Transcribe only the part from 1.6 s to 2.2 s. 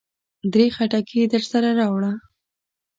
راوړه.